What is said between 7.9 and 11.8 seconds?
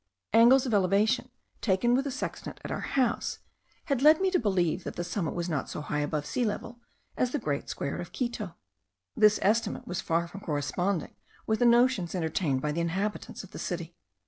of Quito. This estimate was far from corresponding with the